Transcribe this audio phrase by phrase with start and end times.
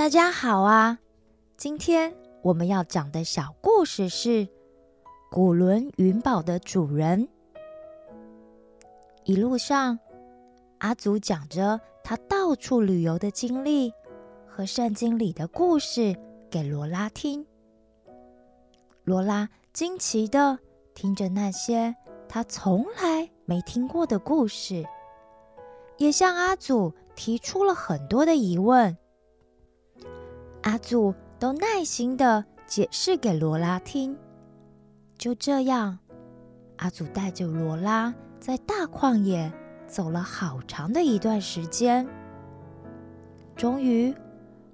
[0.00, 0.98] 大家好啊！
[1.58, 4.48] 今天我们要讲的小故事是
[5.30, 7.28] 古伦云宝的主人。
[9.24, 9.98] 一路上，
[10.78, 13.92] 阿祖讲着他到处旅游的经历
[14.46, 16.16] 和圣经里的故事
[16.50, 17.46] 给罗拉听。
[19.04, 20.58] 罗拉惊奇的
[20.94, 21.94] 听着那些
[22.26, 24.82] 他从来没听过的故事，
[25.98, 28.96] 也向阿祖提出了很多的疑问。
[30.62, 34.16] 阿祖都耐心的解释给罗拉听。
[35.16, 35.98] 就这样，
[36.76, 39.52] 阿祖带着罗拉在大旷野
[39.86, 42.06] 走了好长的一段时间。
[43.56, 44.14] 终于，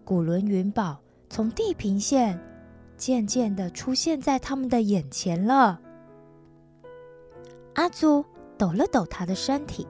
[0.05, 2.41] 古伦云宝从地平线
[2.97, 5.81] 渐渐的出现在他们的眼前了。
[7.75, 8.25] 阿祖
[8.57, 9.87] 抖了抖他的身体，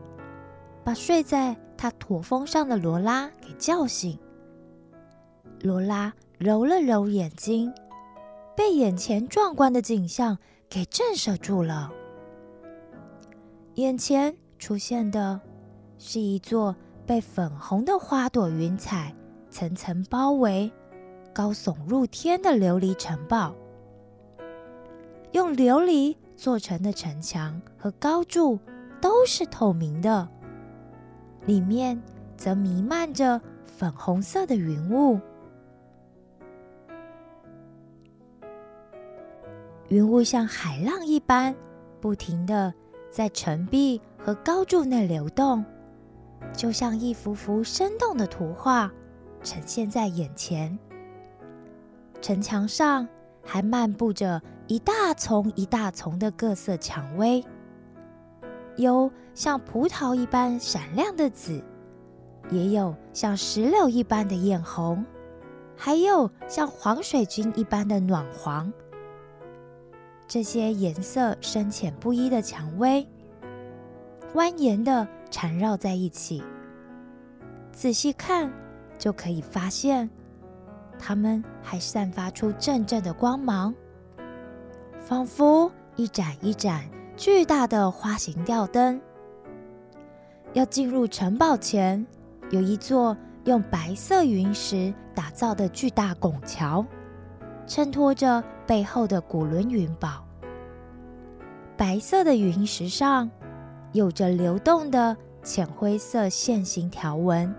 [0.82, 4.18] 把睡在他驼峰上的罗拉给叫醒。
[5.62, 7.72] 罗拉揉了揉眼睛，
[8.56, 11.90] 被眼前壮观的景象给震慑住了。
[13.74, 15.40] 眼前出现的
[15.98, 19.14] 是一座被粉红的花朵云彩
[19.50, 20.70] 层层包围、
[21.32, 23.54] 高耸入天的琉璃城堡。
[25.32, 28.58] 用琉璃做成的城墙和高柱
[29.00, 30.28] 都是透明的，
[31.44, 32.00] 里面
[32.36, 35.20] 则弥漫着粉红色的云雾。
[39.88, 41.54] 云雾像海浪一般，
[42.00, 42.74] 不停的
[43.10, 45.64] 在城壁和高柱内流动，
[46.52, 48.90] 就像一幅幅生动的图画
[49.44, 50.76] 呈现在眼前。
[52.20, 53.06] 城墙上
[53.44, 57.44] 还漫步着一大丛一大丛的各色蔷薇，
[58.76, 61.62] 有像葡萄一般闪亮的紫，
[62.50, 65.06] 也有像石榴一般的艳红，
[65.76, 68.72] 还有像黄水晶一般的暖黄。
[70.28, 73.06] 这些颜色深浅不一的蔷薇，
[74.34, 76.42] 蜿蜒的缠绕在一起。
[77.72, 78.52] 仔细看，
[78.98, 80.10] 就可以发现，
[80.98, 83.74] 它们还散发出阵阵的光芒，
[84.98, 86.84] 仿佛一盏一盏
[87.16, 89.00] 巨大的花形吊灯。
[90.54, 92.04] 要进入城堡前，
[92.50, 96.84] 有一座用白色云石打造的巨大拱桥，
[97.66, 98.42] 衬托着。
[98.66, 100.26] 背后的古伦云宝，
[101.76, 103.30] 白色的云石上
[103.92, 107.54] 有着流动的浅灰色线形条纹，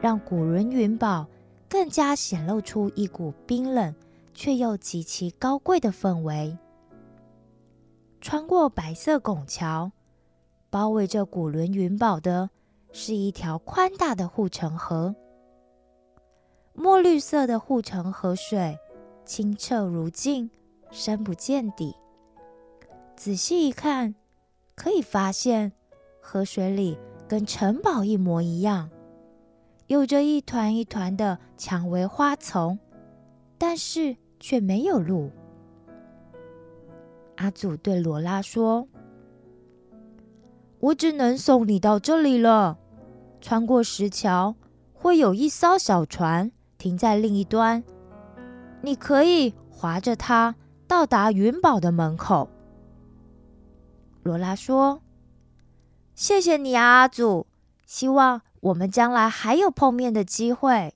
[0.00, 1.28] 让古伦云宝
[1.68, 3.94] 更加显露出一股冰冷
[4.34, 6.58] 却又极其高贵的氛围。
[8.20, 9.92] 穿过白色拱桥，
[10.70, 12.50] 包围着古伦云宝的
[12.90, 15.14] 是一条宽大的护城河，
[16.74, 18.76] 墨绿色的护城河水。
[19.24, 20.50] 清澈如镜，
[20.90, 21.94] 深不见底。
[23.16, 24.14] 仔细一看，
[24.74, 25.72] 可以发现
[26.20, 26.98] 河水里
[27.28, 28.90] 跟城堡一模一样，
[29.86, 32.78] 有着一团一团的蔷薇花丛，
[33.58, 35.30] 但是却没有路。
[37.36, 38.88] 阿祖对罗拉说
[40.80, 42.78] ：“我只能送你到这里了。
[43.40, 44.54] 穿过石桥，
[44.92, 47.82] 会有一艘小船停在另一端。”
[48.82, 50.54] 你可以划着它
[50.86, 52.48] 到达云宝的门口。
[54.22, 55.02] 罗拉说
[56.14, 57.46] ：“谢谢你啊，阿祖，
[57.86, 60.94] 希望我们将来还有碰面的机会。”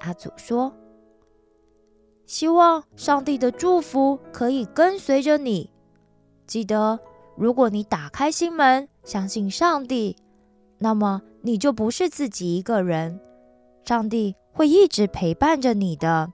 [0.00, 0.72] 阿祖说
[2.26, 5.70] ：“希望上帝的祝福可以跟随着你。
[6.46, 7.00] 记得，
[7.36, 10.16] 如果你打开心门，相信上帝，
[10.78, 13.20] 那么你就不是自己一个人。
[13.84, 16.32] 上帝。”会一直陪伴着你的，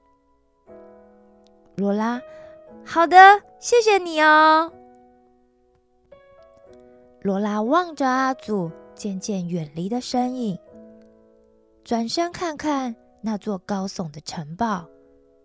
[1.75, 2.23] 罗拉。
[2.85, 3.17] 好的，
[3.59, 4.73] 谢谢你哦。
[7.21, 10.57] 罗拉望着阿祖渐渐远离的身影，
[11.83, 14.87] 转身看看那座高耸的城堡、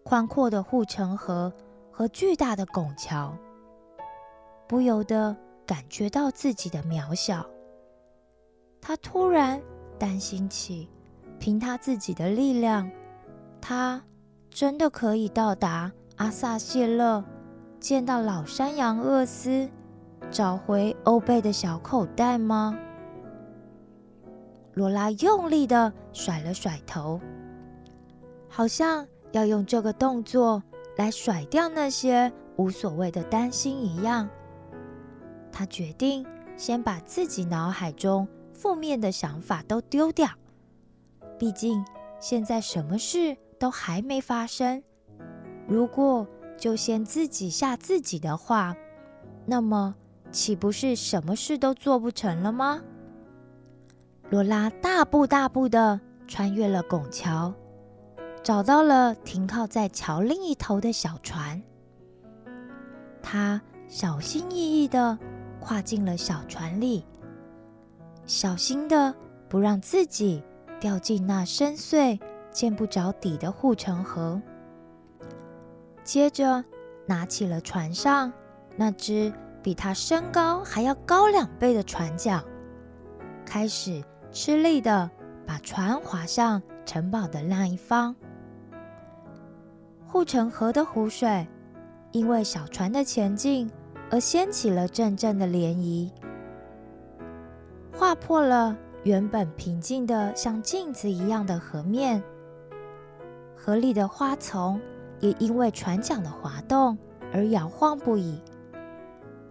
[0.04, 1.52] 宽阔的护城河
[1.92, 3.36] 和巨大的拱桥，
[4.68, 5.36] 不由得
[5.66, 7.44] 感觉到自己的渺小。
[8.80, 9.60] 他突然
[9.98, 10.88] 担心起。
[11.40, 12.90] 凭他自己的力量，
[13.62, 14.02] 他
[14.50, 17.24] 真的可以到达阿萨谢勒，
[17.80, 19.70] 见到老山羊厄斯，
[20.32, 22.78] 找回欧贝的小口袋吗？
[24.74, 27.20] 罗拉用力的甩了甩头，
[28.48, 30.62] 好像要用这个动作
[30.98, 34.28] 来甩掉那些无所谓的担心一样。
[35.52, 36.26] 他决定
[36.56, 40.30] 先把自己脑海中负面的想法都丢掉。
[41.38, 41.86] 毕竟
[42.20, 44.82] 现在什么事都还没发生。
[45.68, 48.76] 如果就先自己吓自己的话，
[49.46, 49.96] 那么
[50.32, 52.82] 岂不是什么事都做不成了吗？
[54.30, 57.54] 罗拉大步大步的穿越了拱桥，
[58.44, 61.62] 找到了停靠在桥另一头的小船。
[63.22, 65.18] 他小心翼翼的
[65.60, 67.06] 跨进了小船里，
[68.26, 69.16] 小心的
[69.48, 70.44] 不让自己
[70.80, 72.20] 掉进那深邃、
[72.52, 74.42] 见不着底的护城河。
[76.04, 76.64] 接着，
[77.06, 78.32] 拿起了船上
[78.76, 82.44] 那只比他身高还要高两倍的船桨，
[83.46, 85.10] 开始吃力的
[85.46, 88.16] 把船划向城堡的那一方。
[90.06, 91.48] 护城河的湖水。
[92.14, 93.70] 因为小船的前进
[94.10, 96.10] 而掀起了阵阵的涟漪，
[97.94, 98.76] 划破了
[99.08, 102.22] 原本平静的像镜子一样的河面。
[103.56, 104.82] 河里的花丛
[105.22, 106.98] 也因为船桨的滑动
[107.32, 108.42] 而摇晃不已，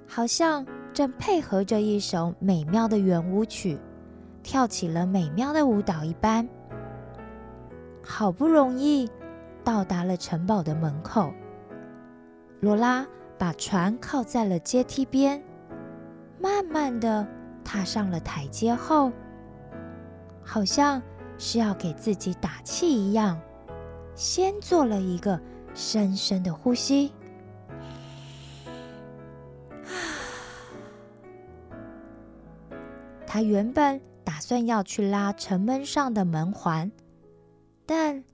[0.06, 3.78] 好像正配合着一首美妙的圆舞曲，
[4.42, 6.46] 跳起了美妙的舞蹈一般。
[8.04, 9.10] 好不容易
[9.64, 11.32] 到达了城堡的门口。
[12.60, 13.06] 罗拉
[13.38, 15.42] 把船靠在了阶梯边，
[16.38, 17.26] 慢慢的
[17.64, 19.10] 踏上了台阶后，
[20.46, 21.02] 好像
[21.36, 23.38] 是要给自己打气一样，
[24.14, 25.38] 先做了一个
[25.74, 27.12] 深深的呼吸。
[33.26, 36.90] 他原本打算要去拉城门上的门环，
[37.84, 38.24] 但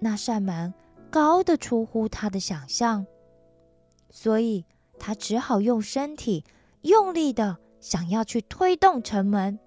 [0.00, 0.74] 那扇门
[1.10, 3.06] 高的出乎他的想象。
[4.10, 4.64] 所以
[4.98, 6.42] 他只好用身体
[6.80, 9.60] 用力的想要去推动城门。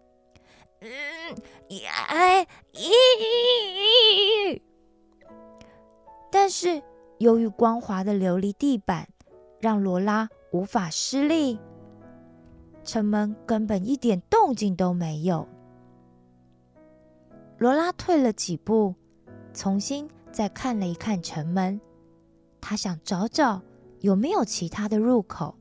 [0.82, 0.90] 嗯，
[1.84, 4.60] 呀哎，咦！
[6.32, 6.82] 但是
[7.20, 9.08] 由于光滑的琉璃地板，
[9.60, 11.60] 让罗拉无法施力，
[12.84, 15.48] 城门根本一点动静都没有。
[17.60, 18.96] 罗拉退了几步，
[19.54, 21.80] 重新再看了一看城门，
[22.60, 23.62] 他想找找。
[24.00, 25.54] 有没有其他的入口？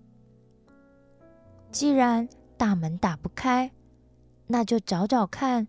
[1.71, 2.27] 既然
[2.57, 3.71] 大门打不开，
[4.53, 5.69] 那就找找看，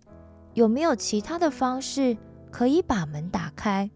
[0.55, 2.17] 有没有其他的方式
[2.49, 3.91] 可以把门打开，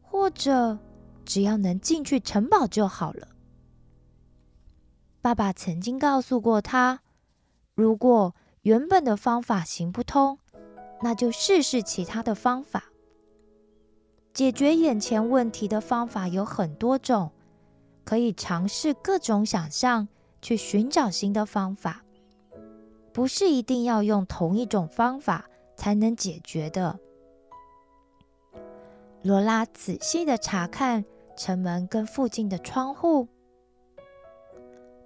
[0.00, 0.78] 或者
[1.24, 3.26] 只要能进去城堡就好了。
[5.20, 7.00] 爸爸曾经告诉过他，
[7.74, 10.38] 如果原本的方法行不通，
[11.02, 12.84] 那就试试其他的方法。
[14.32, 17.32] 解决眼前问题的方法有很多种。
[18.04, 20.06] 可以尝试各种想象，
[20.40, 22.04] 去寻找新的方法，
[23.12, 26.98] 不是一定要用同一种方法才能解决的。
[29.22, 31.04] 罗拉仔细的查看
[31.36, 33.28] 城门跟附近的窗户，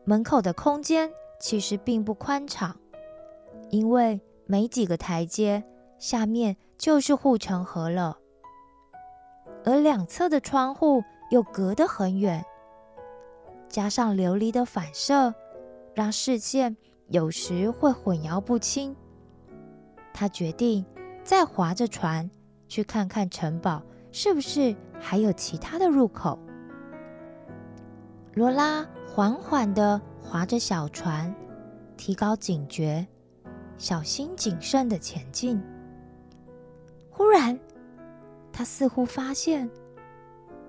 [0.04, 1.10] 门口的空间
[1.40, 2.76] 其实并不宽敞，
[3.70, 5.64] 因为没几个台阶，
[5.98, 8.18] 下面就是护城河了，
[9.64, 12.44] 而两侧的窗户又隔得很远。
[13.68, 15.34] 加上琉璃的反射，
[15.94, 16.76] 让视线
[17.14, 18.94] 有时会混淆不清。
[20.12, 20.84] 他决定
[21.22, 22.28] 再划着船
[22.66, 23.80] 去看看城堡
[24.10, 26.36] 是不是还有其他的入口。
[28.32, 31.32] 罗拉缓缓地划着小船，
[31.96, 33.06] 提高警觉，
[33.78, 35.62] 小心谨慎地前进。
[37.10, 37.56] 忽然，
[38.52, 39.70] 他似乎发现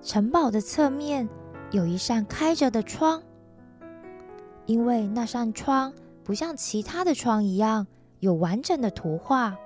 [0.00, 1.28] 城堡的侧面。
[1.72, 3.20] 有一扇开着的窗，
[4.66, 5.92] 因为那扇窗
[6.26, 7.86] 不像其他的窗一样
[8.18, 9.56] 有完整的图画，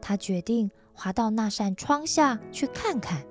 [0.00, 3.26] 他决定滑到那扇窗下去看看。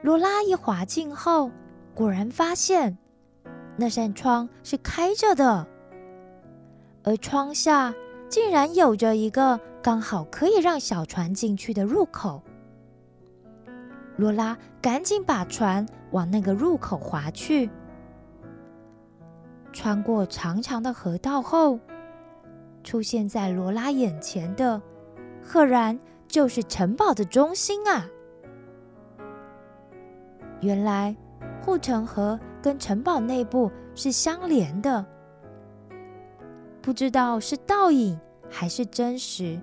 [0.00, 1.50] 罗拉一滑进后，
[1.92, 2.96] 果然发现
[3.76, 5.66] 那扇窗是开着的，
[7.02, 7.92] 而窗下
[8.28, 12.40] 竟然有着一个刚好可以让小船进去的入口。
[14.16, 17.68] 罗拉赶紧把船往那个入口划去。
[19.72, 21.78] 穿过长长的河道后，
[22.82, 24.80] 出现在罗拉眼前的，
[25.42, 25.98] 赫然
[26.28, 28.06] 就是城堡的中心啊！
[30.60, 31.16] 原来
[31.62, 35.04] 护城河跟城堡内部是相连的，
[36.82, 39.60] 不知道是倒影还是真实，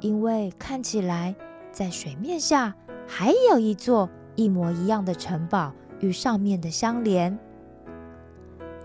[0.00, 1.34] 因为看起来
[1.72, 2.74] 在水面下。
[3.08, 7.38] 还有一座一模一样的城堡与上面的相连，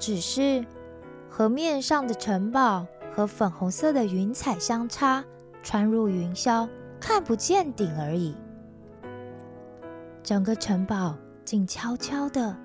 [0.02, 0.66] 只是
[1.30, 5.24] 河面上的城堡和粉红色的云彩相差
[5.62, 6.68] 穿入云霄，
[7.00, 8.36] 看不见顶而已。
[10.24, 11.16] 整个城堡
[11.46, 12.58] 静悄悄的，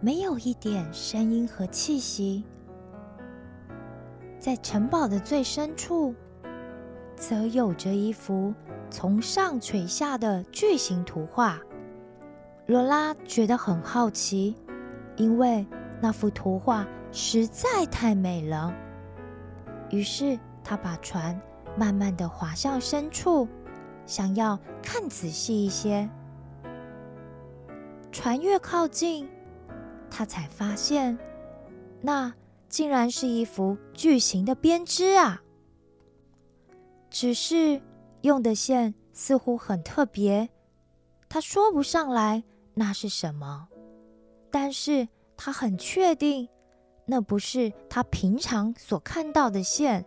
[0.00, 2.42] 没有一点声音和气息。
[4.40, 6.16] 在城堡的最深处，
[7.14, 8.52] 则有着一幅
[8.90, 11.60] 从上垂下的巨型图画。
[12.66, 14.56] 罗拉觉得很好奇，
[15.14, 15.64] 因为
[16.00, 18.74] 那幅图画实在太美了。
[19.90, 21.40] 于是，他把船
[21.76, 23.48] 慢慢的划向深处，
[24.04, 26.08] 想要看仔细一些。
[28.10, 29.28] 船越靠近，
[30.10, 31.18] 他才发现，
[32.00, 32.32] 那
[32.68, 35.42] 竟然是一幅巨型的编织啊！
[37.10, 37.80] 只是
[38.22, 40.48] 用的线似乎很特别，
[41.28, 42.42] 他说不上来
[42.74, 43.68] 那是什么，
[44.50, 46.48] 但是他很确定，
[47.04, 50.04] 那不是他平常所看到的线。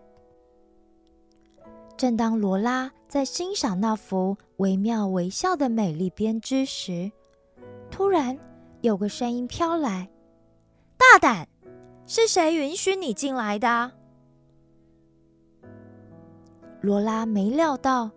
[1.95, 7.11] 正当罗拉在欣赏那幅惟妙惟肖的美丽编织时，
[7.91, 8.37] 突然，
[8.81, 10.09] 有个声音飘来
[10.97, 11.47] ：“大胆，
[12.05, 13.91] 是谁允许你进来的？”
[16.81, 18.09] 罗拉没料到，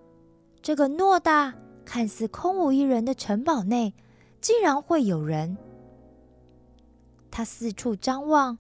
[0.63, 1.53] 这个偌大、
[1.85, 3.93] 看似空无一人的城堡内，
[4.41, 5.59] 竟然会有人。
[7.33, 8.59] 他四处张望，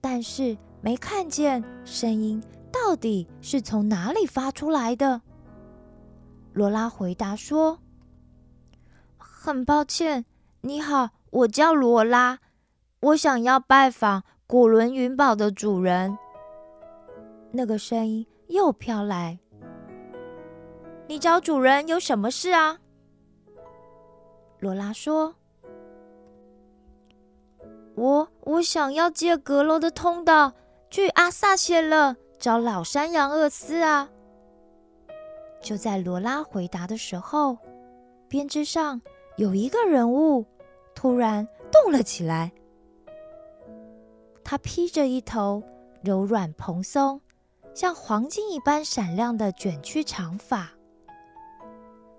[0.00, 2.42] 但是没看见声音
[2.72, 5.20] 到底是从哪里发出来的。
[6.54, 7.78] 罗拉回答说
[9.18, 10.24] ：“很抱歉。”
[10.62, 12.38] 你好，我叫罗拉，
[13.00, 16.18] 我想要拜访古伦云堡的主人。
[17.52, 19.38] 那个声音又飘来。
[21.06, 22.78] 你找主人有什么事啊？
[24.58, 25.34] 罗拉说
[27.94, 30.52] ：“我我想要借阁楼的通道
[30.90, 34.08] 去阿萨谢勒找老山羊厄斯啊。”
[35.60, 37.58] 就在罗拉回答的时候，
[38.28, 39.00] 编织上。
[39.36, 40.44] 有一个人物
[40.94, 42.52] 突然动了起来，
[44.44, 45.62] 他披着一头
[46.02, 47.18] 柔软蓬松、
[47.72, 50.68] 像黄金一般闪亮的卷曲长发，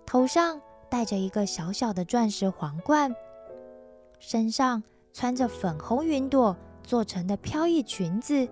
[0.03, 0.59] 头上
[0.89, 3.13] 戴着一个小小的钻石皇冠，
[4.17, 4.81] 身上
[5.13, 8.47] 穿着粉红云朵做成的飘逸裙子，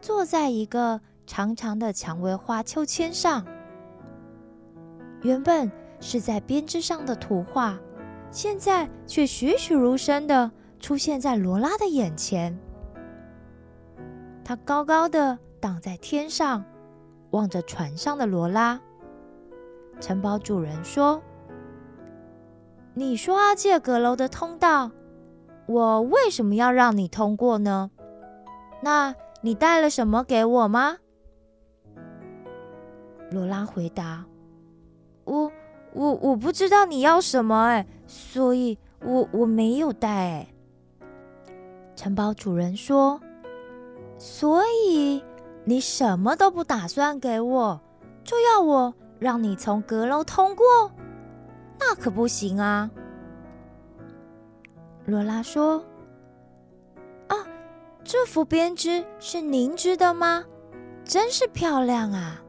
[0.00, 3.44] 坐在一个长长的蔷薇花秋千上。
[5.22, 5.70] 原本。
[6.00, 7.76] 是在编织上的图画，
[8.30, 10.48] 现在却栩栩如生的
[10.78, 12.56] 出现在罗拉的眼前。
[14.44, 16.64] 他高高的挡在天上，
[17.30, 18.80] 望着船上的罗拉。
[19.98, 21.20] 城堡主人说
[22.94, 24.92] ：“你说要借阁楼的通道，
[25.68, 27.92] 我为什么要让你通过呢？
[28.82, 30.96] 那你带了什么给我吗？”
[33.30, 34.24] 罗拉回答
[35.24, 35.52] ：“我。”
[35.94, 40.46] 我我不知道你要什么哎，所以我我没有带哎。
[41.96, 43.18] 城堡主人说
[44.18, 45.24] ：“所以
[45.64, 47.80] 你什么都不打算给我，
[48.22, 50.66] 就要我让你从阁楼通过？
[51.80, 52.90] 那可不行啊！”
[55.08, 55.82] 罗拉说
[57.28, 57.36] ：“啊，
[58.04, 60.44] 这幅编织是您织的吗？
[61.02, 62.42] 真是漂亮啊！”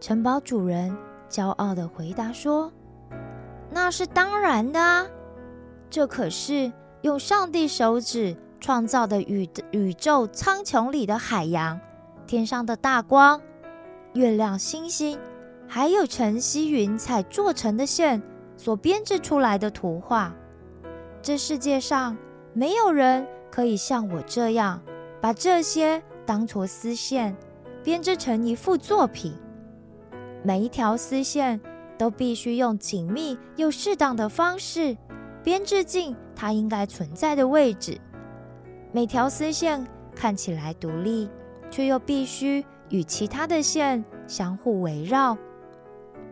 [0.00, 0.94] 城堡主人。
[1.30, 2.70] 骄傲的回答说
[3.72, 5.06] ：“那是当然的啊，
[5.88, 11.80] 这可是用上帝手指创造的宇宇宙苍穹里的海洋、
[12.26, 13.40] 天上的大光、
[14.12, 15.18] 月亮、星星，
[15.66, 18.22] 还有晨曦云彩做成的线
[18.58, 20.34] 所编织出来的图画。
[21.22, 22.16] 这世界上
[22.52, 24.82] 没有人可以像我这样，
[25.20, 27.36] 把这些当作丝线
[27.84, 29.32] 编织成一幅作品。”
[30.42, 31.60] 每一条丝线
[31.96, 34.96] 都必须用紧密又适当的方式
[35.44, 37.96] 编织进它应该存在的位置。
[38.90, 39.86] 每条丝线
[40.16, 41.30] 看起来独立，
[41.70, 45.38] 却又必须与其他的线相互围绕。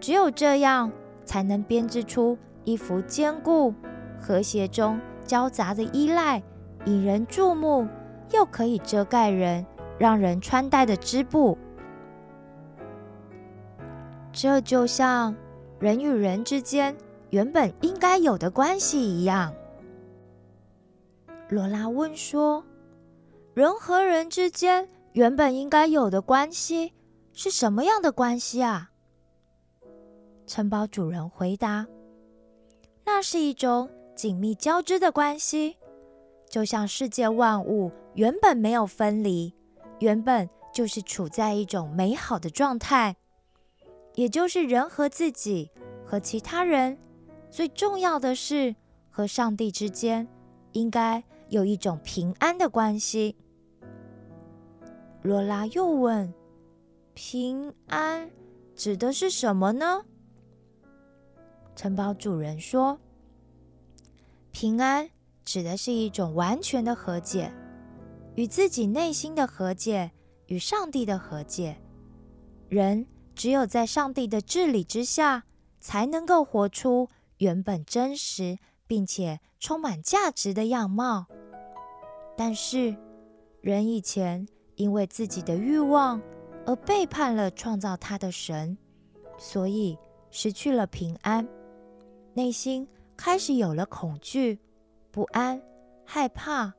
[0.01, 0.91] 只有这样，
[1.25, 3.73] 才能编织出一幅坚固、
[4.21, 6.43] 和谐中交杂的依赖、
[6.85, 7.89] 引人注目，
[8.33, 9.65] 又可以遮盖人、
[9.99, 11.57] 让人穿戴的织布。
[14.33, 15.35] 这就像
[15.79, 16.97] 人与人之间
[17.31, 19.53] 原本应该有的关系一样。
[21.49, 22.65] 罗拉问说
[23.55, 26.93] ：“人和人之间原本应该有的关系
[27.33, 28.91] 是什么样的关系啊？”
[30.47, 31.87] 城堡主人回答
[33.05, 35.79] ：“那是一种紧密交织的关系，
[36.47, 39.55] 就像世界万物原本没有分离，
[40.01, 43.17] 原本就是处在一种美好的状态，
[44.17, 45.71] 也就是人和自己
[46.05, 46.99] 和其他人，
[47.49, 48.77] 最重要的是
[49.09, 50.29] 和上帝之间
[50.73, 53.39] 应该有一种平安的关系。
[55.23, 56.31] 罗拉又问
[57.17, 58.31] ：“平安
[58.75, 60.05] 指的是什么呢？”
[61.75, 63.01] 城堡主人说
[64.53, 65.09] ：“平安
[65.45, 67.53] 指的是一种完全的和解，
[68.35, 70.11] 与自己内心的和解，
[70.47, 71.81] 与上帝的和解。
[72.69, 75.45] 人只有在上帝的治理之下，
[75.81, 81.27] 才能够活出原本真实并且充满价值的样貌。
[82.37, 82.97] 但是，
[83.61, 86.19] 人以前……”因为自己的欲望
[86.65, 88.79] 而背叛了创造他的神，
[89.37, 89.99] 所以
[90.31, 91.47] 失去了平安，
[92.33, 92.89] 内心
[93.23, 94.59] 开始有了恐惧、
[95.11, 95.61] 不安、
[96.07, 96.73] 害怕。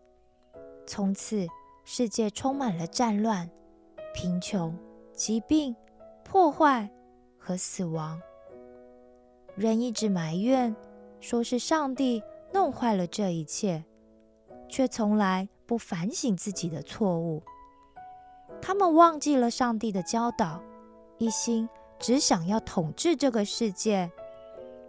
[0.88, 1.46] 从此，
[1.86, 3.48] 世界充满了战乱、
[4.12, 4.76] 贫穷、
[5.14, 5.76] 疾病、
[6.24, 6.90] 破坏
[7.38, 8.20] 和死亡。
[9.56, 10.76] 人一直埋怨，
[11.20, 13.86] 说是上帝弄坏了这一切，
[14.68, 17.44] 却从来不反省自己的错误。
[18.60, 20.60] 他们忘记了上帝的教导，
[21.20, 21.70] 一心
[22.00, 24.12] 只想要统治这个世界，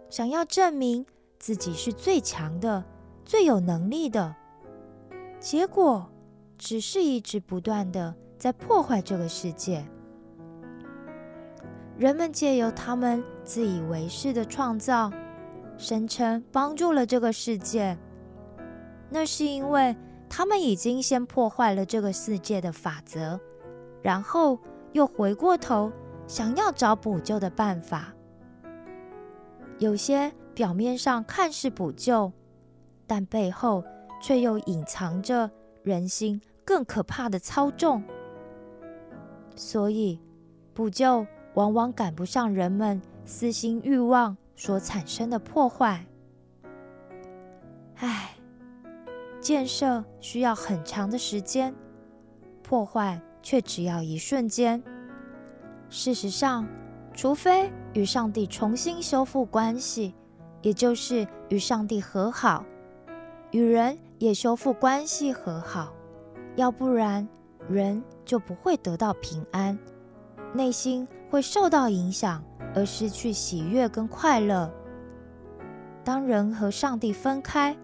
[0.09, 1.05] 想要证明
[1.43, 2.81] 自己是最强的、
[3.25, 4.33] 最有能力的。
[5.41, 6.09] 结果
[6.57, 9.85] 只是一直不断的在破坏这个世界。
[11.97, 15.11] 人们借由他们自以为是的创造，
[15.77, 17.97] 声称帮助了这个世界，
[19.09, 19.93] 那是因为
[20.29, 23.37] 他们已经先破坏了这个世界的法则。
[24.01, 24.57] 然后
[24.93, 25.91] 又回过头，
[26.25, 28.13] 想要找补救的办法。
[29.77, 32.31] 有些表面上看似补救，
[33.07, 33.83] 但背后
[34.21, 35.49] 却又隐藏着
[35.83, 38.03] 人心更可怕的操纵。
[39.55, 40.19] 所以，
[40.73, 46.05] 补救往往赶不上人们私心欲望所产生的破坏。
[47.95, 48.35] 唉，
[49.39, 51.73] 建设需要很长的时间，
[52.61, 53.21] 破坏。
[53.45, 54.81] 却只要一瞬间。
[55.89, 56.65] 事实上，
[57.13, 60.15] 除非与上帝重新修复关系，
[60.63, 62.65] 也就是与上帝和好，
[63.51, 65.93] 与人也修复关系和好，
[66.55, 67.27] 要不然
[67.69, 69.77] 人就不会得到平安，
[70.51, 74.73] 内心会受到影响而失去喜悦跟快乐。
[76.03, 77.77] 当人和上帝分开，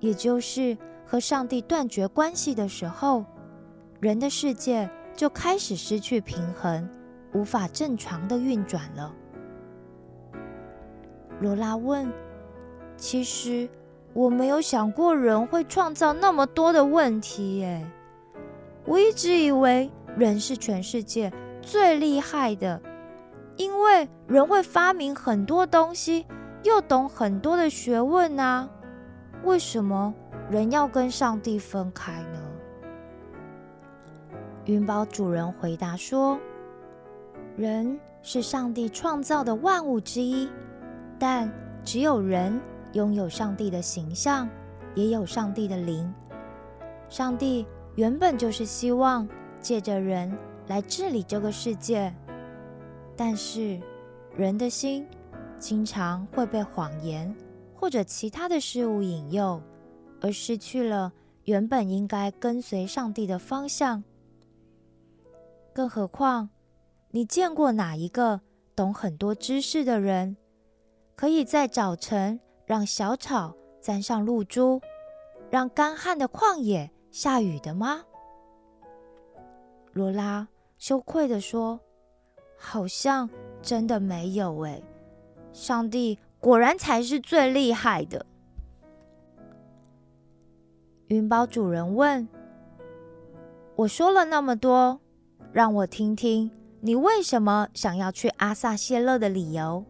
[0.00, 3.24] 也就是和上帝断绝关系的时候，
[4.00, 4.90] 人的世界。
[5.16, 6.90] 就开始失去平衡，
[7.34, 9.14] 无法正常的运转了。
[11.40, 12.12] 罗拉问
[12.96, 13.68] ：“其实
[14.12, 17.86] 我没有想过人会创造那么多的问题耶。
[18.84, 22.80] 我一直以为人是全世界最厉害的，
[23.56, 26.26] 因为人会发明很多东西，
[26.62, 28.68] 又懂很多的学问啊。
[29.42, 30.14] 为什么
[30.50, 32.40] 人要跟上帝分开呢？”
[34.66, 36.38] 云宝主人回答说
[37.56, 40.48] ：“人是上帝创造的万物之一，
[41.18, 41.50] 但
[41.82, 42.58] 只有人
[42.94, 44.48] 拥有上帝的形象，
[44.94, 46.12] 也有上帝的灵。
[47.08, 49.28] 上帝原本就是希望
[49.60, 50.36] 借着人
[50.68, 52.12] 来治理这个世界，
[53.16, 53.78] 但是
[54.36, 55.06] 人的心
[55.58, 57.34] 经常会被谎言
[57.74, 59.60] 或者其他的事物引诱，
[60.20, 61.12] 而失去了
[61.44, 64.02] 原本应该跟随上帝的方向。”
[65.74, 66.50] 更何况，
[67.10, 68.40] 你见过哪一个
[68.76, 70.36] 懂很多知识的人，
[71.16, 74.80] 可以在早晨让小草沾上露珠，
[75.50, 78.04] 让干旱的旷野下雨的吗？
[79.92, 80.48] 罗拉
[80.78, 81.80] 羞愧地说
[82.58, 83.30] ：“好像
[83.62, 84.82] 真的没有诶。
[85.52, 88.26] 上帝果然才是最厉害的。”
[91.08, 92.26] 云宝主人问
[93.76, 95.00] ：“我说了那么多。”
[95.52, 96.50] 让我听听
[96.80, 99.84] 你为什么想要去阿萨谢勒的理由。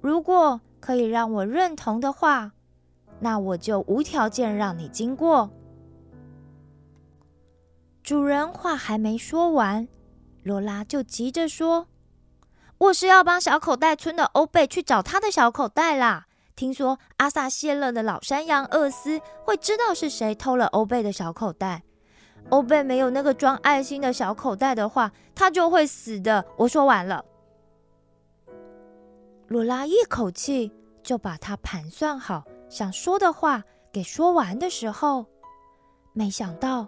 [0.00, 2.52] 如果可以让我认同的话，
[3.20, 5.50] 那我就无条件让你经过。
[8.02, 9.86] 主人话还没说完，
[10.42, 11.88] 罗拉就急着说
[12.78, 16.26] ：“我是要帮小口袋村的欧贝去找他的小口袋啦！
[16.56, 21.82] 听说阿萨谢勒的老山羊厄斯会知道是谁偷了欧贝的小口袋。”
[22.50, 26.46] 欧贝没有那个装爱心的小口袋的话，他就会死的。
[26.56, 27.22] 我说完了。
[29.48, 30.70] 罗拉一口气
[31.02, 35.24] 就把他盘算好想说的话给说完的时候，
[36.12, 36.86] 没想到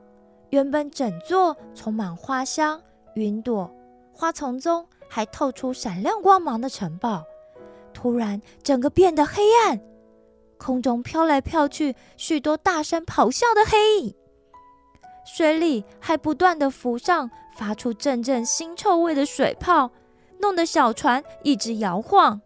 [0.51, 2.79] 原本整座充满花香
[3.15, 3.75] 云朵、
[4.13, 7.25] 花丛中还透出闪亮光芒的城堡，
[7.95, 9.81] 突然整个变得黑暗。
[10.59, 14.15] 空中飘来飘去许多大声咆哮的黑影，
[15.25, 19.91] 水里还不断的浮上发出阵阵腥臭味的水泡，
[20.39, 22.39] 弄得小船一直摇晃。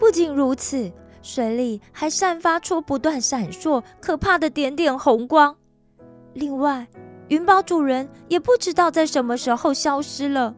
[0.00, 5.54] 不仅如此，水里还散发出不断闪烁可怕的点点红光。
[6.32, 6.88] 另外，
[7.28, 10.54] 云宝主人也不知道在什么时候消失了。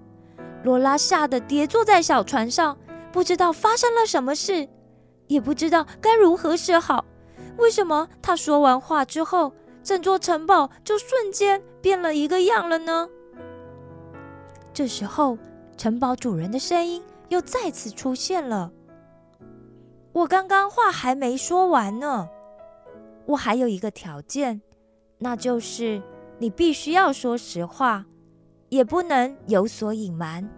[0.62, 2.78] 罗拉吓得跌坐在小船上，
[3.10, 4.68] 不知道发生了什么事。
[5.26, 7.04] 也不知道该如何是好。
[7.58, 9.52] 为什么他说完话之后，
[9.82, 13.08] 整座城堡就瞬间变了一个样了呢？
[14.72, 15.36] 这时候，
[15.76, 18.70] 城堡主人的声音又再次出现了。
[20.12, 22.28] 我刚刚话还没说完呢，
[23.26, 24.60] 我还有一个条件，
[25.18, 26.02] 那就是
[26.38, 28.06] 你必须要说实话，
[28.68, 30.48] 也不能有所隐瞒，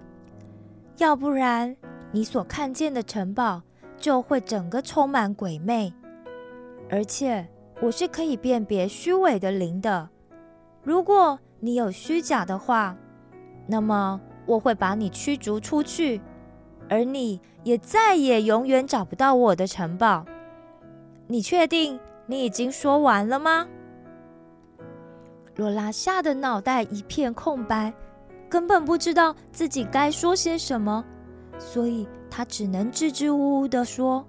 [0.98, 1.76] 要不然
[2.12, 3.62] 你所看见的城堡。
[3.96, 5.90] 就会整个充满鬼魅，
[6.90, 7.48] 而且
[7.80, 10.10] 我是可以辨别虚伪的灵的。
[10.82, 12.94] 如果你有虚假的话，
[13.66, 16.20] 那么我会把你驱逐出去，
[16.88, 20.24] 而你也再也永远找不到我的城堡。
[21.26, 23.66] 你确定你已经说完了吗？
[25.56, 27.92] 罗拉吓得脑袋一片空白，
[28.48, 31.04] 根本不知道自己该说些什么，
[31.58, 32.06] 所以。
[32.36, 34.26] 他只能支支吾吾地说：“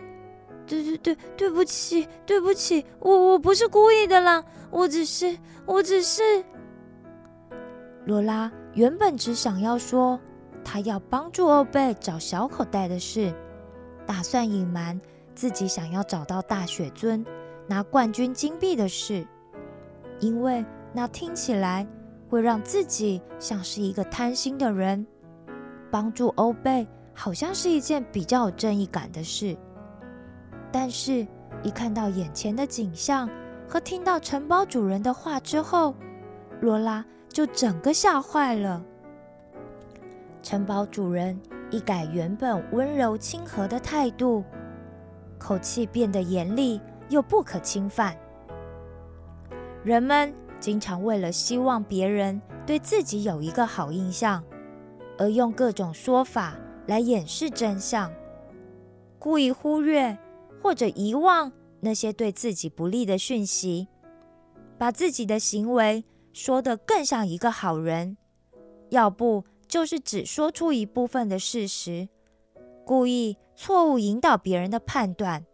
[0.67, 6.45] 对对对，对不起，对不起，我我不是故意的啦，我只是，我只是。”
[8.05, 10.19] 罗拉原本只想要说
[10.65, 13.33] 他要帮助欧贝找小口袋的事，
[14.05, 14.99] 打算隐瞒
[15.33, 17.25] 自己想要找到大雪尊
[17.67, 19.25] 拿冠军金币的事，
[20.19, 21.87] 因为那听起来
[22.27, 25.07] 会让自己像是一个贪心的人，
[25.89, 26.85] 帮助欧贝。
[27.17, 29.55] 好像是一件比较有正义感的事，
[30.69, 31.25] 但是，
[31.63, 33.29] 一看到眼前的景象
[33.69, 35.95] 和听到城堡主人的话之后，
[36.59, 38.83] 罗拉就整个吓坏了。
[40.45, 41.35] 城堡主人
[41.71, 44.43] 一改原本温柔亲和的态度，
[45.39, 46.79] 口气变得严厉
[47.09, 48.15] 又不可侵犯。
[49.83, 54.43] 人们经常为了希望别人对自己有一个好印象，
[55.17, 56.55] 而用各种说法。
[56.85, 58.13] 来掩饰真相，
[59.17, 60.15] 故意忽略
[60.61, 63.87] 或者遗忘那些对自己不利的讯息，
[64.77, 68.17] 把自己的行为说得更像一个好人，
[68.91, 69.43] 要不
[69.75, 72.07] 就是只说出一部分的事实，
[72.85, 75.45] 故意错误引导别人的判断，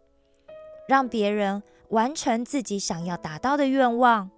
[0.86, 4.30] 让别人完成自己想要达到的愿望，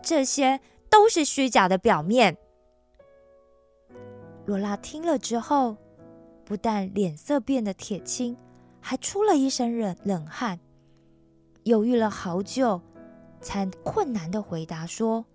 [0.00, 2.38] 这些都是虚假的表面。
[4.46, 5.76] 罗拉听了之后。
[6.44, 8.36] 不但脸色变得铁青，
[8.80, 10.60] 还出了一身冷冷汗，
[11.64, 12.80] 犹豫了好久，
[13.40, 15.26] 才困难的回答说：“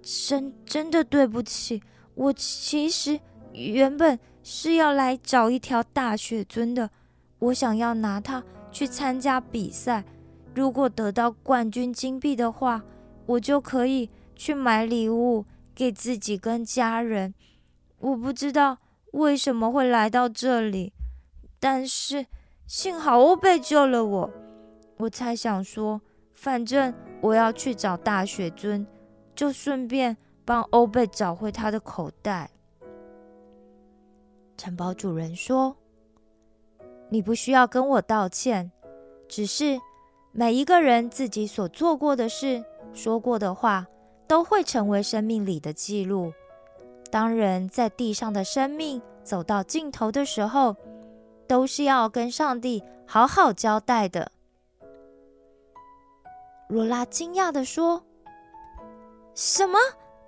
[0.00, 1.82] 真真的对不起，
[2.14, 3.20] 我其实
[3.52, 6.90] 原本是要来找一条大雪尊的，
[7.38, 10.04] 我想要拿它去参加比赛，
[10.54, 12.82] 如果得到冠军金币的话，
[13.26, 17.34] 我就可以去买礼物给自己跟家人。
[17.98, 18.78] 我不知道。”
[19.14, 20.92] 为什么会来到这里？
[21.60, 22.26] 但是
[22.66, 24.30] 幸好欧贝救了我，
[24.96, 26.00] 我才想说，
[26.32, 28.84] 反正我要去找大雪尊，
[29.32, 32.50] 就顺便帮欧贝找回他的口袋。
[34.56, 35.76] 城堡主人说
[37.10, 38.70] ：“你不需要跟我道歉，
[39.28, 39.80] 只是
[40.32, 43.86] 每一个人自己所做过的事、说过的话，
[44.26, 46.32] 都会成为生命里的记录。”
[47.10, 50.74] 当人在地上的生命走到尽头的时候，
[51.46, 54.32] 都是要跟上帝好好交代的。
[56.68, 58.02] 罗拉惊讶的说
[59.34, 59.78] ：“什么？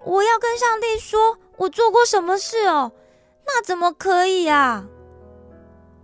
[0.05, 2.93] 我要跟上帝说我做过什么事哦？
[3.47, 4.87] 那怎么可以啊？”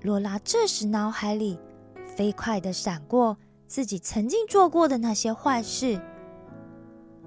[0.03, 1.59] 罗拉这时脑海里
[2.17, 6.01] 飞快的闪过自己曾经做过的那些坏事，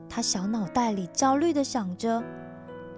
[0.10, 2.22] 他小脑袋里焦虑的想着。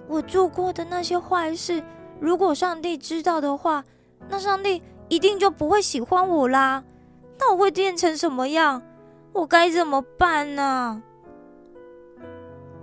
[0.08, 1.82] 我做过的那些坏事，
[2.20, 3.84] 如果上帝知道的话，
[4.28, 6.82] 那上帝一定就不会喜欢我啦。
[7.38, 8.82] 那我会变成什么样？
[9.32, 11.02] 我该怎么办呢？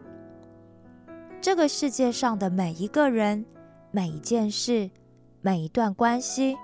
[1.41, 3.45] 这个世界上的每一个人、
[3.91, 4.89] 每一件事、
[5.41, 6.57] 每一段关系，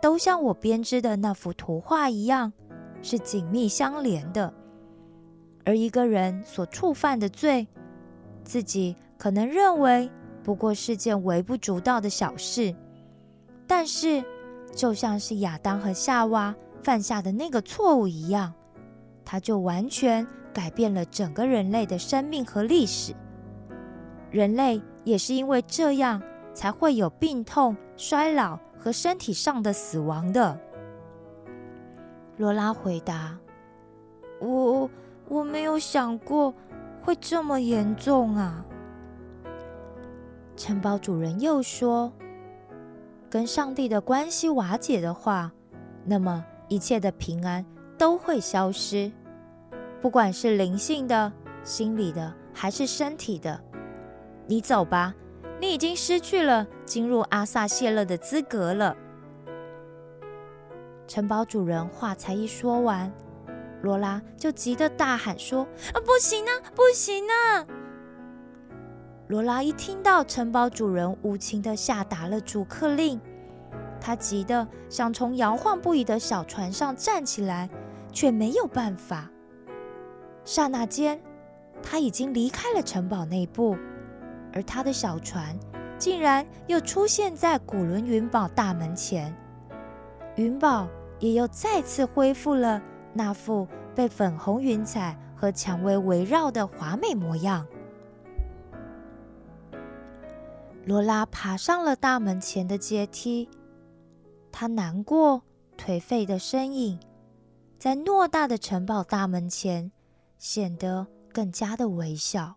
[0.00, 2.52] 都像我编织的那幅图画一样，
[3.02, 4.52] 是紧密相连的。
[5.64, 7.66] 而一个人所触犯的罪。”
[8.44, 10.10] 自己可能认为
[10.42, 12.74] 不过是件微不足道的小事，
[13.66, 14.24] 但是
[14.74, 18.54] 就像是亚当和夏娃犯下的那个错误一样，
[19.22, 23.14] 他就完全改变了整个人类的生命和历史。
[24.30, 30.58] 人类也是因为这样，才会有病痛、衰老和身体上的死亡的。
[32.36, 33.38] 罗拉回答
[34.40, 34.88] ：“我
[35.28, 36.54] 我没有想过
[37.02, 38.64] 会这么严重啊。”
[40.56, 42.12] 城堡主人又说
[43.30, 45.52] ：“跟上帝的关系瓦解的话，
[46.04, 47.64] 那么一切的平安
[47.96, 49.10] 都会消失，
[50.00, 51.32] 不管是灵性的、
[51.64, 53.60] 心理的，还是身体的。
[54.46, 55.14] 你走吧，
[55.60, 58.96] 你已经失去了进入阿萨谢勒的资格了。”
[61.08, 63.12] 城堡主人话才一说完，
[63.82, 67.66] 罗拉就急得大喊说：“啊，不行啊，不行啊！”
[69.28, 73.20] 罗拉一听到城堡主人无情的下达了逐客令，
[74.00, 77.68] 他急得想从摇晃不已的小船上站起来，
[78.12, 79.30] 却没有办法。
[80.48, 81.20] 刹那间，
[81.82, 83.76] 他已经离开了城堡内部，
[84.54, 85.54] 而他的小船
[85.98, 89.36] 竟然又出现在古伦云堡大门前。
[90.36, 90.88] 云堡。
[91.20, 92.80] 也又再次恢复了
[93.12, 97.66] 那副被粉红云彩和蔷薇围绕的华美模样。
[100.84, 103.48] 罗拉爬上了大门前的阶梯，
[104.52, 105.42] 她难过、
[105.76, 107.00] 颓废的身影
[107.80, 109.90] 在偌大的城堡大门前
[110.38, 112.54] 显得更加的微小。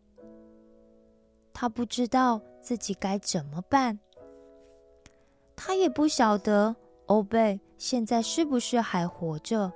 [1.53, 3.99] 他不知道自己该怎么办，
[5.55, 6.75] 他也不晓得
[7.07, 7.59] 欧贝。
[7.77, 9.73] 现在是不是还活着？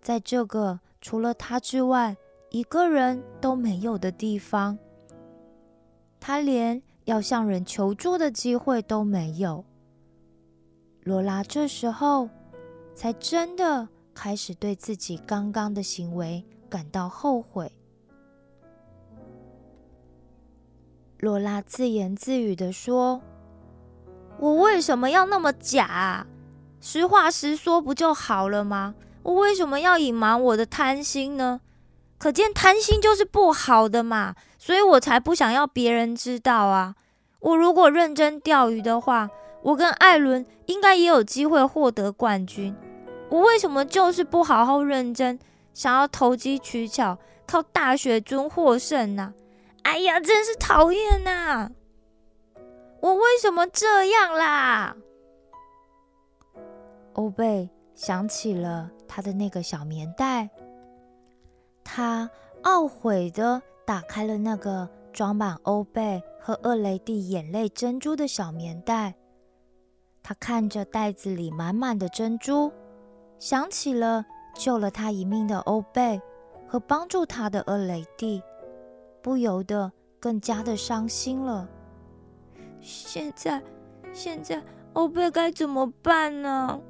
[0.00, 2.16] 在这个除了他之外
[2.50, 4.78] 一个人都没有的地方，
[6.18, 9.64] 他连要向人求助的机会都没有。
[11.02, 12.28] 罗拉这时候
[12.94, 17.70] 才真的开始对自己刚刚的行为感到后悔。
[21.18, 23.20] 罗拉自言自语的说
[24.40, 26.26] ：“我为什么要那么假？”
[26.80, 28.94] 实话实说不就好了吗？
[29.22, 31.60] 我为什么要隐瞒我的贪心呢？
[32.16, 36.94] 可见贪心就是不好的嘛，所以我才不想要别人知道啊。
[37.40, 39.28] 我如果认真钓鱼的话，
[39.62, 42.74] 我跟艾伦应该也有机会获得冠军。
[43.28, 45.38] 我为什么就是不好好认真，
[45.74, 49.34] 想要投机取巧，靠大雪中获胜呢？
[49.82, 51.70] 哎呀，真是讨厌呐！
[53.00, 54.96] 我为什么这样啦？
[57.14, 60.48] 欧贝想起了他的那个小棉袋，
[61.82, 62.30] 他
[62.62, 69.14] 懊悔的打开了那个装满欧贝和厄雷蒂眼泪珍珠的小棉袋。
[70.22, 72.72] 他看着袋子里满满的珍珠，
[73.40, 76.20] 想起了救了他一命的欧贝
[76.66, 78.42] 和帮助他的厄雷蒂，
[79.20, 81.68] 不由得更加的伤心了。
[82.80, 83.62] 现在，
[84.12, 84.62] 现在
[84.92, 86.80] 欧贝该怎么办呢？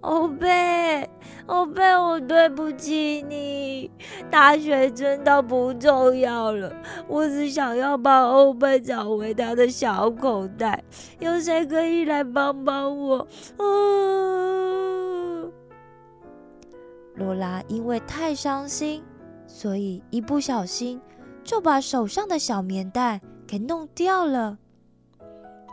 [0.00, 1.10] 欧贝，
[1.46, 3.90] 欧贝，我对不起你。
[4.30, 6.72] 大学真的不重要了，
[7.08, 10.84] 我只想要帮欧贝找回他的小口袋。
[11.18, 13.26] 有谁可以来帮帮我？
[13.56, 14.87] 啊！
[17.18, 19.02] 罗拉因为太伤心，
[19.46, 21.00] 所以一不小心
[21.42, 24.58] 就把手上的小棉袋给弄掉了。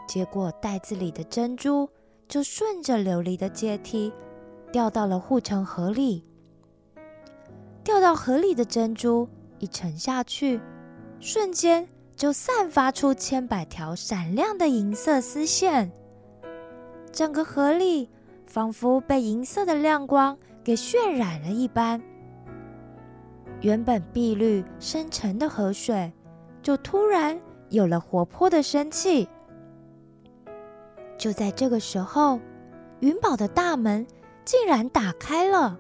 [0.08, 1.90] 结果袋子里的珍珠。
[2.28, 4.12] 就顺着琉璃的阶梯
[4.72, 6.24] 掉到了护城河里。
[7.84, 9.30] 掉到河里的珍珠
[9.60, 10.60] 一沉下去，
[11.20, 15.92] 瞬间就散发出千百条闪亮的银色丝线，
[17.12, 18.10] 整个河里
[18.48, 22.02] 仿佛被银色的亮光给渲染了一般。
[23.62, 26.12] 原本碧绿深沉的河水，
[26.64, 29.30] 就突然有了活泼的生气。
[31.18, 32.40] 就在这个时候，
[33.00, 34.06] 云宝的大门
[34.44, 35.80] 竟然打开了。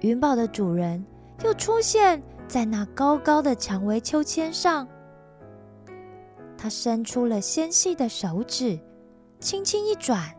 [0.00, 1.04] 云宝的主人
[1.42, 4.86] 又出现在那高高的蔷薇秋千上。
[6.56, 8.78] 他伸出了纤细的手指，
[9.40, 10.32] 轻轻一转，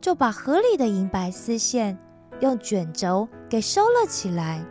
[0.00, 1.96] 就把河里的银白丝线
[2.40, 4.64] 用卷轴给收了起来。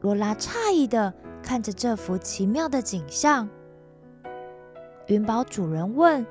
[0.00, 3.48] 罗拉诧异的看着这幅奇妙的景象。
[5.06, 6.26] 云宝主人问。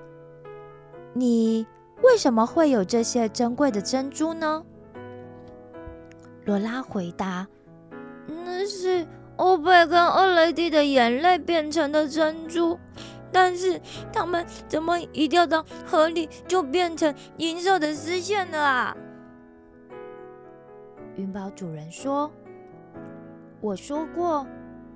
[1.16, 1.68] 你
[2.02, 4.64] 为什么会有这些珍贵的珍珠呢？
[6.44, 7.48] 罗拉回答
[8.26, 12.80] ：“那是欧贝跟二雷蒂的眼泪变成的珍珠，
[13.32, 13.80] 但是
[14.12, 18.98] 他们怎么一掉到河里就变成银色的丝线了啊？
[21.16, 22.32] 云宝主人说
[23.62, 24.48] ：“我说过，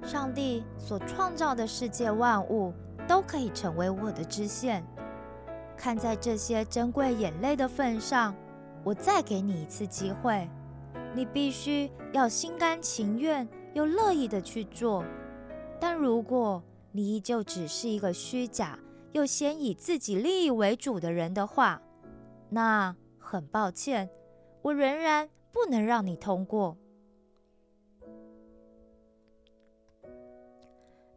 [0.02, 2.74] 上帝所创造的世界万物
[3.08, 4.84] 都可以成为我的支线。
[5.78, 8.34] 看在这些珍贵眼泪的份上，
[8.84, 10.50] 我再给你一次机会，
[11.14, 15.06] 你必须要心甘情愿又乐意的去做。
[15.80, 18.80] 但如果你依旧只是一个虚假
[19.12, 21.80] 又先以自己利益为主的人的话，
[22.50, 24.10] 那很抱歉，
[24.64, 26.78] 我仍然。”不能让你通过。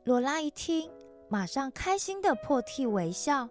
[0.04, 0.90] 罗拉一听，
[1.28, 3.48] 马上开心的破涕为笑：“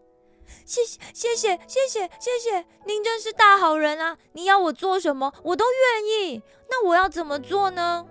[0.65, 2.65] 谢谢，谢谢，谢谢，谢谢！
[2.86, 4.18] 您真是大好人啊！
[4.34, 6.42] 你要我做什么，我都愿意。
[6.70, 8.06] 那我要怎么做呢？”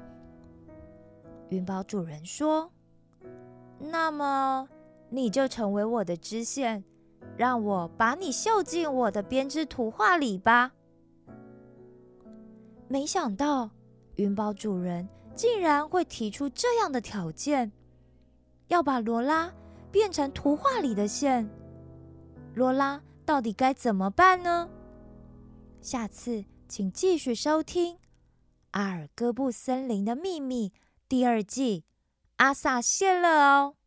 [1.50, 2.70] 云宝主人说
[3.80, 4.68] ：“那么
[5.10, 6.84] 你就成为我的支线，
[7.36, 10.72] 让我把你绣进我的编织图画里吧。”
[12.88, 13.70] 没想到，
[14.16, 17.70] 云宝主人竟然会提出这样的条件，
[18.68, 19.52] 要把罗拉
[19.92, 21.48] 变成图画里的线。
[22.54, 24.68] 罗拉到底该怎么办呢？
[25.80, 27.94] 下次请继续收听
[28.72, 30.70] 《阿尔戈布森林的秘密》
[31.08, 31.84] 第二季，
[32.36, 33.77] 阿萨谢了哦。